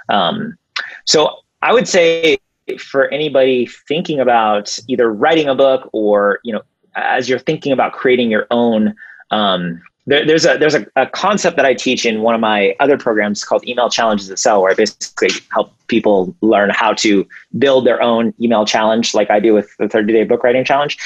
[0.09, 0.57] um,
[1.05, 2.37] so i would say
[2.79, 6.61] for anybody thinking about either writing a book or you know
[6.95, 8.95] as you're thinking about creating your own
[9.31, 12.75] um, there, there's a there's a, a, concept that I teach in one of my
[12.79, 17.25] other programs called Email Challenges That Sell, where I basically help people learn how to
[17.57, 20.97] build their own email challenge, like I do with the 30 Day Book Writing Challenge.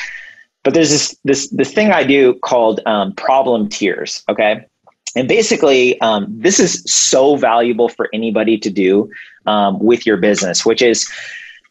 [0.63, 4.23] But there's this this this thing I do called um, problem tiers.
[4.29, 4.65] Okay,
[5.17, 9.09] and basically um, this is so valuable for anybody to do
[9.47, 11.11] um, with your business, which is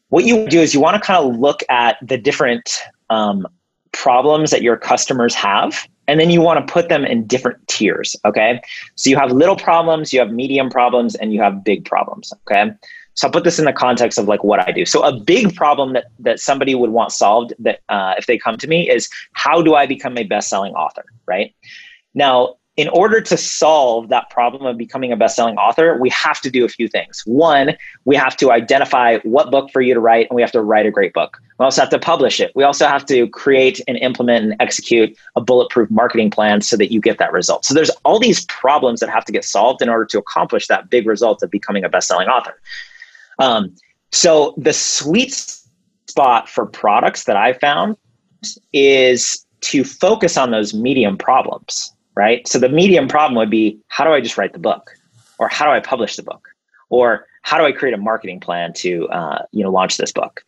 [0.08, 2.80] what you do is you want to kind of look at the different
[3.10, 3.46] um,
[3.92, 8.16] problems that your customers have and then you want to put them in different tiers
[8.24, 8.60] okay?
[8.96, 12.72] So you have little problems you have medium problems and you have big problems okay?
[13.14, 14.84] So i'll put this in the context of like what i do.
[14.84, 18.58] So a big problem that that somebody would want solved that uh, if they come
[18.58, 21.54] to me is how do i become a best-selling author right?
[22.14, 26.50] Now in order to solve that problem of becoming a best-selling author we have to
[26.50, 27.22] do a few things.
[27.24, 30.60] One we have to identify what book for you to write and we have to
[30.60, 31.40] write a great book.
[31.58, 32.52] We also have to publish it.
[32.54, 36.92] We also have to create and implement and execute a bulletproof marketing plan so that
[36.92, 37.64] you get that result.
[37.64, 40.90] So there's all these problems that have to get solved in order to accomplish that
[40.90, 42.60] big result of becoming a best-selling author.
[43.38, 43.74] Um,
[44.12, 45.32] so the sweet
[46.08, 47.96] spot for products that i found
[48.72, 52.46] is to focus on those medium problems right?
[52.48, 54.90] So the medium problem would be how do I just write the book,
[55.38, 56.48] or how do I publish the book,
[56.88, 60.44] or how do I create a marketing plan to uh, you know launch this book?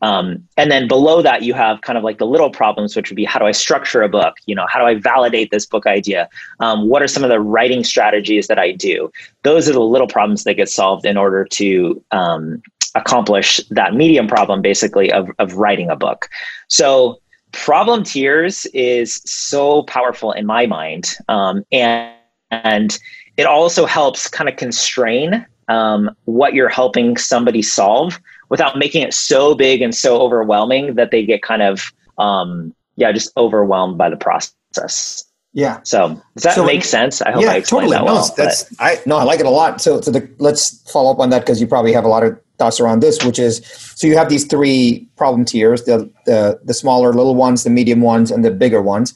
[0.00, 3.16] Um, and then below that, you have kind of like the little problems, which would
[3.16, 4.34] be how do I structure a book?
[4.46, 6.28] You know, how do I validate this book idea?
[6.60, 9.10] Um, what are some of the writing strategies that I do?
[9.42, 12.62] Those are the little problems that get solved in order to um,
[12.94, 16.28] accomplish that medium problem, basically, of, of writing a book.
[16.68, 17.20] So
[17.52, 22.12] problem tiers is so powerful in my mind um, and,
[22.50, 22.98] and
[23.36, 29.14] it also helps kind of constrain um, what you're helping somebody solve without making it
[29.14, 34.10] so big and so overwhelming that they get kind of um, yeah just overwhelmed by
[34.10, 35.24] the process.
[35.52, 35.80] Yeah.
[35.82, 37.22] So does that so, make sense?
[37.22, 37.96] I hope yeah, i explained totally.
[37.96, 39.80] that well no, that's i no i like it a lot.
[39.80, 42.38] So so the, let's follow up on that because you probably have a lot of
[42.58, 46.74] thoughts around this, which is so you have these three problem tiers: the the the
[46.74, 49.14] smaller little ones, the medium ones, and the bigger ones.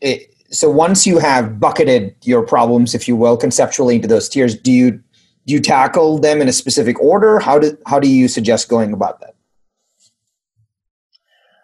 [0.00, 4.54] It, so once you have bucketed your problems, if you will, conceptually into those tiers,
[4.54, 7.38] do you do you tackle them in a specific order?
[7.38, 9.34] How do how do you suggest going about that?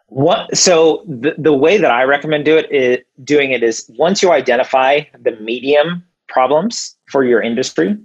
[0.06, 4.22] What so the, the way that I recommend do it is doing it is once
[4.22, 7.96] you identify the medium problems for your industry,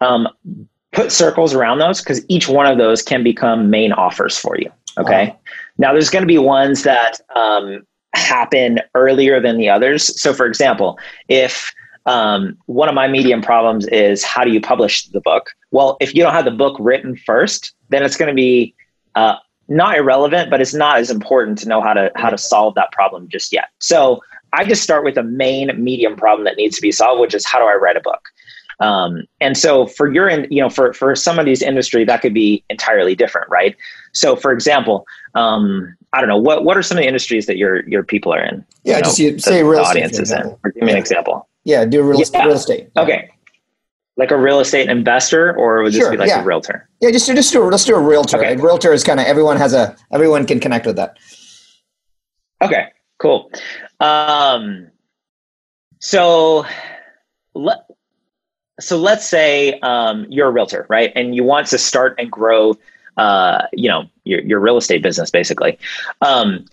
[0.00, 0.28] um,
[0.92, 4.70] put circles around those because each one of those can become main offers for you.
[4.98, 5.28] Okay.
[5.28, 5.38] Wow.
[5.78, 10.20] Now there's going to be ones that um, happen earlier than the others.
[10.20, 11.72] So, for example, if
[12.04, 15.50] um, one of my medium problems is how do you publish the book?
[15.70, 18.74] Well, if you don't have the book written first, then it's going to be
[19.14, 19.36] uh,
[19.68, 22.92] not irrelevant, but it's not as important to know how to how to solve that
[22.92, 23.70] problem just yet.
[23.78, 24.20] So
[24.52, 27.46] I just start with a main medium problem that needs to be solved, which is
[27.46, 28.28] how do I write a book?
[28.82, 33.14] Um, and so for your, you know, for for somebody's industry, that could be entirely
[33.14, 33.76] different, right?
[34.12, 37.56] So, for example, um, I don't know what what are some of the industries that
[37.56, 38.64] your your people are in?
[38.82, 39.90] Yeah, you just you, say real estate.
[39.90, 40.42] Audience is in.
[40.64, 40.92] Or give me yeah.
[40.94, 41.48] an example.
[41.64, 42.44] Yeah, do real, yeah.
[42.44, 42.90] real estate.
[42.96, 43.02] Yeah.
[43.02, 43.30] Okay,
[44.16, 46.88] like a real estate investor, or would this sure, be like a realtor?
[47.00, 48.38] Yeah, just just do let's do a realtor.
[48.38, 48.54] Okay.
[48.54, 48.60] Right?
[48.60, 51.18] Realtor is kind of everyone has a everyone can connect with that.
[52.60, 53.48] Okay, cool.
[54.00, 54.88] Um,
[56.00, 56.66] so
[57.54, 57.78] let
[58.82, 62.76] so let's say um, you're a realtor, right, and you want to start and grow,
[63.16, 65.78] uh, you know, your your real estate business, basically.
[66.20, 66.66] Um,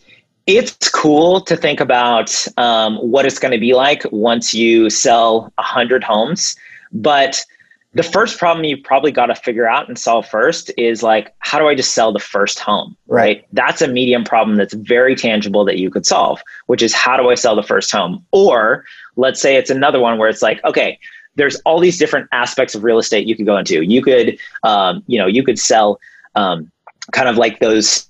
[0.48, 5.54] it's cool to think about um, what it's going to be like once you sell
[5.60, 6.56] a hundred homes
[6.91, 7.45] but
[7.93, 11.58] the first problem you've probably got to figure out and solve first is like, how
[11.58, 12.95] do I just sell the first home?
[13.08, 13.45] Right.
[13.52, 17.30] That's a medium problem that's very tangible that you could solve, which is how do
[17.30, 18.24] I sell the first home?
[18.32, 21.00] Or let's say it's another one where it's like, okay,
[21.39, 23.82] there's all these different aspects of real estate you could go into.
[23.82, 25.99] You could, um, you know, you could sell
[26.36, 26.71] um,
[27.12, 28.10] kind of like those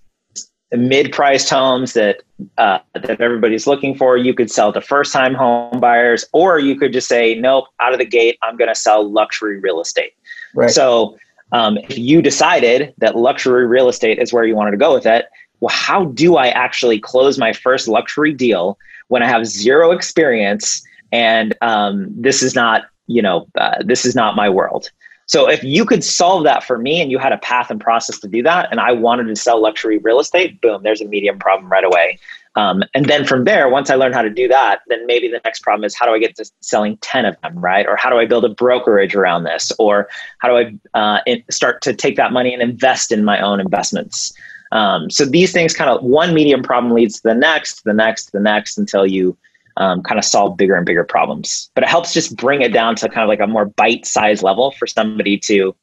[0.72, 2.22] mid-priced homes that
[2.58, 4.18] uh, that everybody's looking for.
[4.18, 8.00] You could sell to first-time home buyers, or you could just say, "Nope, out of
[8.00, 10.14] the gate, I'm going to sell luxury real estate."
[10.54, 10.70] Right.
[10.70, 11.18] So,
[11.52, 15.06] um, if you decided that luxury real estate is where you wanted to go with
[15.06, 15.26] it,
[15.60, 20.84] well, how do I actually close my first luxury deal when I have zero experience
[21.12, 24.90] and um, this is not, you know, uh, this is not my world?
[25.26, 28.18] So if you could solve that for me and you had a path and process
[28.22, 31.38] to do that, and I wanted to sell luxury real estate, boom, there's a medium
[31.38, 32.18] problem right away.
[32.56, 35.40] Um, and then from there, once I learn how to do that, then maybe the
[35.46, 37.86] next problem is how do I get to selling 10 of them, right?
[37.86, 39.72] Or how do I build a brokerage around this?
[39.78, 43.60] Or how do I uh, start to take that money and invest in my own
[43.60, 44.34] investments?
[44.72, 48.32] Um, so these things kind of one medium problem leads to the next, the next,
[48.32, 49.38] the next until you
[49.80, 51.72] um, kind of solve bigger and bigger problems.
[51.74, 54.44] But it helps just bring it down to kind of like a more bite size
[54.44, 55.76] level for somebody to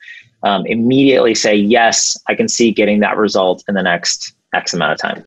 [0.42, 4.92] um, immediately say, yes, I can see getting that result in the next X amount
[4.92, 5.24] of time.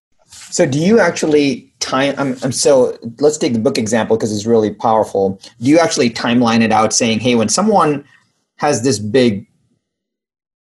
[0.51, 2.13] So, do you actually time?
[2.17, 5.39] I'm, I'm so let's take the book example because it's really powerful.
[5.59, 8.03] Do you actually timeline it out, saying, "Hey, when someone
[8.57, 9.47] has this big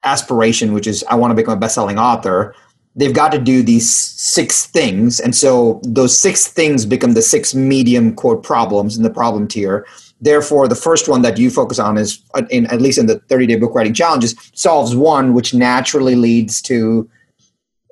[0.04, 2.54] aspiration, which is I want to become a best-selling author,"
[2.98, 5.20] they've got to do these six things.
[5.20, 9.86] And so those six things become the six medium quote problems in the problem tier.
[10.20, 13.20] Therefore the first one that you focus on is uh, in at least in the
[13.20, 17.08] 30 day book writing challenges solves one which naturally leads to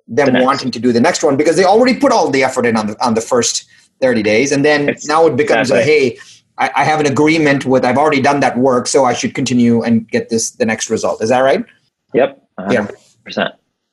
[0.09, 2.67] them the wanting to do the next one because they already put all the effort
[2.67, 3.67] in on the on the first
[4.01, 4.51] 30 days.
[4.51, 6.19] And then it's, now it becomes a hey
[6.59, 9.83] I, I have an agreement with i've already done that work so i should continue
[9.83, 11.23] and get this the next result.
[11.23, 11.65] Is that right?
[12.13, 12.73] Yep 100%.
[12.73, 12.87] yeah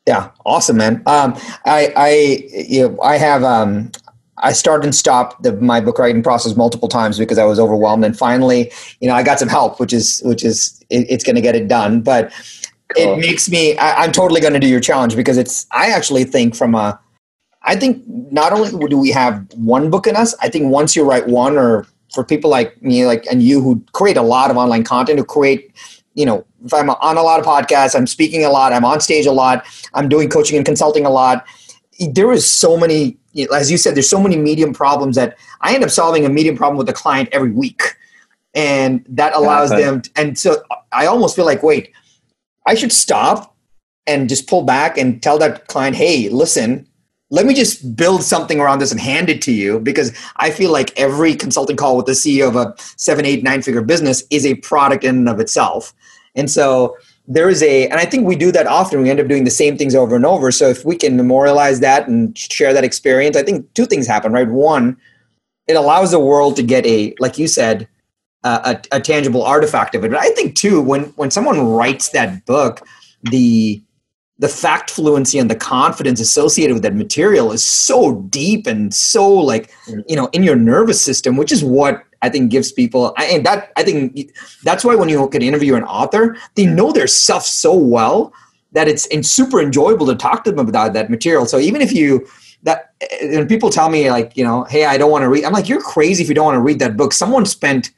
[0.08, 1.02] yeah, awesome, man.
[1.06, 1.36] Um,
[1.66, 2.10] I I
[2.70, 3.92] you know, I have um,
[4.38, 8.04] I started and stopped the, my book writing process multiple times because I was overwhelmed,
[8.04, 11.36] and finally, you know, I got some help, which is which is it, it's going
[11.36, 12.02] to get it done.
[12.02, 12.34] But
[12.96, 13.14] cool.
[13.14, 16.26] it makes me I, I'm totally going to do your challenge because it's I actually
[16.26, 17.00] think from a
[17.64, 21.04] I think not only do we have one book in us, I think once you
[21.04, 24.58] write one, or for people like me, like and you who create a lot of
[24.58, 25.72] online content, who create
[26.16, 29.02] you know, if I'm on a lot of podcasts, I'm speaking a lot, I'm on
[29.02, 31.46] stage a lot, I'm doing coaching and consulting a lot.
[32.12, 33.18] There is so many,
[33.54, 36.56] as you said, there's so many medium problems that I end up solving a medium
[36.56, 37.82] problem with a client every week.
[38.56, 41.92] And that allows yeah, them, to, and so I almost feel like, wait,
[42.68, 43.56] I should stop
[44.06, 46.88] and just pull back and tell that client, hey, listen,
[47.34, 50.72] let me just build something around this and hand it to you because I feel
[50.72, 54.46] like every consulting call with the CEO of a seven, eight, nine figure business is
[54.46, 55.96] a product in and of itself.
[56.36, 59.02] And so there is a, and I think we do that often.
[59.02, 60.52] We end up doing the same things over and over.
[60.52, 64.32] So if we can memorialize that and share that experience, I think two things happen,
[64.32, 64.48] right?
[64.48, 64.98] One,
[65.68, 67.88] it allows the world to get a, like you said,
[68.44, 70.12] uh, a, a tangible artifact of it.
[70.12, 72.86] But I think too, when when someone writes that book,
[73.24, 73.82] the
[74.40, 79.32] the fact fluency and the confidence associated with that material is so deep and so
[79.32, 80.04] like mm.
[80.08, 83.46] you know in your nervous system which is what i think gives people I, and
[83.46, 84.32] that i think
[84.64, 88.34] that's why when you can interview an author they know their stuff so well
[88.74, 91.46] that it's super enjoyable to talk to them about that material.
[91.46, 92.28] So even if you
[92.64, 95.52] that and people tell me like you know hey i don't want to read i'm
[95.52, 97.14] like you're crazy if you don't want to read that book.
[97.14, 97.92] Someone spent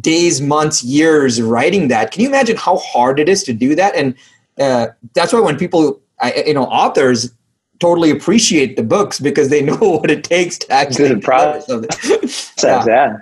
[0.00, 2.10] days months years writing that.
[2.10, 3.94] Can you imagine how hard it is to do that?
[3.94, 4.14] And
[4.58, 6.00] uh, that's why when people,
[6.44, 7.32] you know, authors
[7.78, 11.68] totally appreciate the books because they know what it takes to actually the process
[12.64, 12.84] yeah.
[12.86, 13.16] yeah.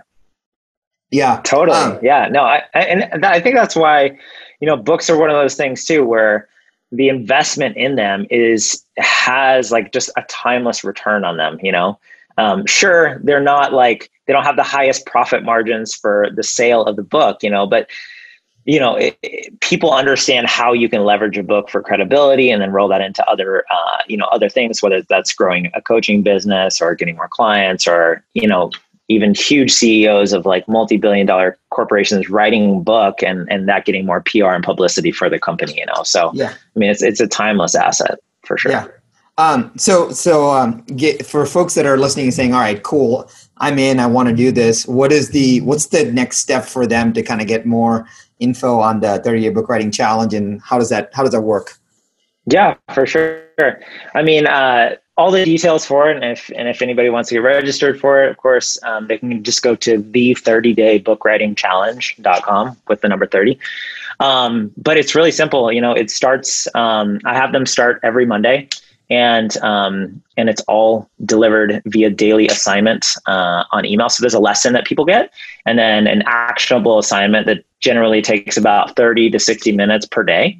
[1.10, 1.40] Yeah.
[1.44, 1.76] Totally.
[1.76, 2.28] Um, yeah.
[2.28, 4.18] No, I, and I think that's why,
[4.60, 6.48] you know, books are one of those things too, where
[6.90, 11.98] the investment in them is has like just a timeless return on them, you know?
[12.36, 16.84] Um, sure, they're not like, they don't have the highest profit margins for the sale
[16.84, 17.88] of the book, you know, but
[18.64, 22.62] you know it, it, people understand how you can leverage a book for credibility and
[22.62, 26.22] then roll that into other uh, you know other things whether that's growing a coaching
[26.22, 28.70] business or getting more clients or you know
[29.08, 34.22] even huge ceos of like multi-billion dollar corporations writing book and and that getting more
[34.22, 36.02] pr and publicity for the company you know?
[36.04, 36.52] So yeah.
[36.52, 38.72] I mean it's it's a timeless asset for sure.
[38.72, 38.86] Yeah.
[39.36, 43.28] Um, so so um, get, for folks that are listening and saying all right cool.
[43.58, 44.00] I'm in.
[44.00, 44.86] I want to do this.
[44.86, 48.06] What is the what's the next step for them to kind of get more
[48.40, 51.42] info on the 30 day book writing challenge and how does that how does that
[51.42, 51.78] work?
[52.46, 53.42] Yeah for sure.
[54.14, 57.36] I mean uh, all the details for it and if and if anybody wants to
[57.36, 60.98] get registered for it of course um, they can just go to the 30 day
[60.98, 63.58] book writing challenge.com with the number 30
[64.20, 68.26] um, but it's really simple you know it starts um, i have them start every
[68.26, 68.68] monday
[69.10, 74.08] and um, and it's all delivered via daily assignment uh, on email.
[74.08, 75.32] So there's a lesson that people get,
[75.66, 80.58] and then an actionable assignment that generally takes about 30 to 60 minutes per day.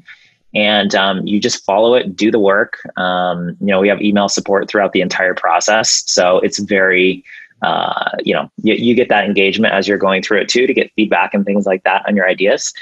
[0.55, 2.79] And um, you just follow it, do the work.
[2.97, 7.25] Um, you know, we have email support throughout the entire process, so it's very
[7.63, 10.75] uh, you know you, you get that engagement as you're going through it too to
[10.75, 12.73] get feedback and things like that on your ideas.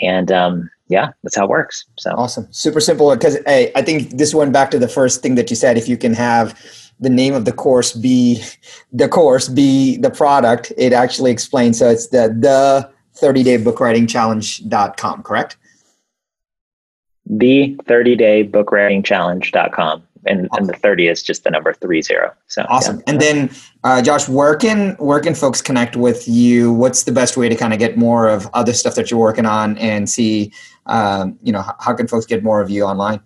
[0.00, 1.84] And um, yeah, that's how it works.
[1.98, 3.14] So awesome, super simple.
[3.14, 5.76] Because hey, I think this went back to the first thing that you said.
[5.76, 6.58] If you can have
[6.98, 8.42] the name of the course be
[8.92, 11.78] the course be the product, it actually explains.
[11.78, 15.56] So it's the the 30 day book writing challenge.com, correct?
[17.30, 20.64] The 30 day book writing challenge.com and, awesome.
[20.64, 22.32] and the 30 is just the number three zero.
[22.46, 22.96] So awesome.
[22.98, 23.02] Yeah.
[23.06, 23.50] And then,
[23.84, 26.72] uh, Josh, where can where can folks connect with you?
[26.72, 29.46] What's the best way to kind of get more of other stuff that you're working
[29.46, 30.52] on and see,
[30.86, 33.20] um, you know, how can folks get more of you online?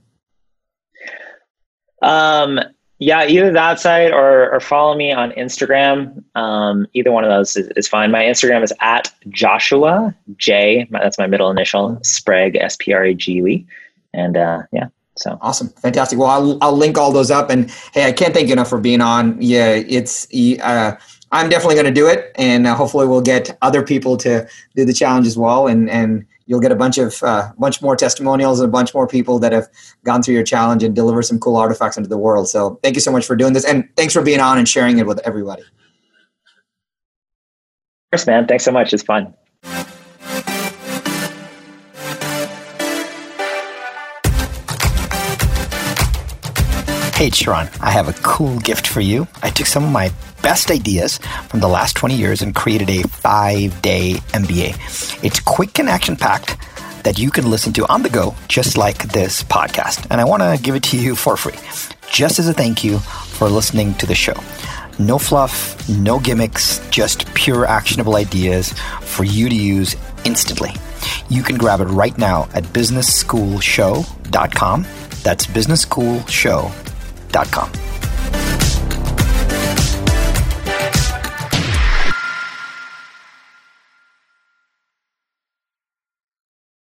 [2.03, 2.61] Um,
[2.99, 6.23] yeah, either that site or, or follow me on Instagram.
[6.37, 8.11] Um, either one of those is, is, fine.
[8.11, 10.87] My Instagram is at Joshua J.
[10.91, 11.99] That's my middle initial.
[12.03, 13.67] Sprague S P R A G U E.
[14.15, 16.19] And uh, yeah, so awesome, fantastic.
[16.19, 17.51] Well, I'll, I'll link all those up.
[17.51, 19.41] And hey, I can't thank you enough for being on.
[19.41, 20.27] Yeah, it's
[20.62, 20.97] uh,
[21.33, 24.85] I'm definitely going to do it, and uh, hopefully we'll get other people to do
[24.85, 25.67] the challenge as well.
[25.67, 29.07] And and you'll get a bunch of uh, bunch more testimonials and a bunch more
[29.09, 29.69] people that have
[30.05, 32.49] gone through your challenge and deliver some cool artifacts into the world.
[32.49, 34.99] So thank you so much for doing this, and thanks for being on and sharing
[34.99, 35.62] it with everybody.
[35.62, 35.69] Of
[38.12, 38.47] course, man.
[38.47, 38.93] Thanks so much.
[38.93, 39.35] It's fun.
[47.25, 49.27] Hey, Sharran, I have a cool gift for you.
[49.43, 50.12] I took some of my
[50.43, 51.16] best ideas
[51.49, 55.25] from the last 20 years and created a five day MBA.
[55.25, 56.59] It's quick and action packed
[57.03, 60.07] that you can listen to on the go, just like this podcast.
[60.11, 61.55] And I want to give it to you for free,
[62.11, 64.39] just as a thank you for listening to the show.
[64.99, 69.97] No fluff, no gimmicks, just pure actionable ideas for you to use
[70.27, 70.72] instantly.
[71.31, 74.87] You can grab it right now at businessschoolshow.com.
[75.22, 76.94] That's businessschoolshow.com
[77.35, 78.04] dot com.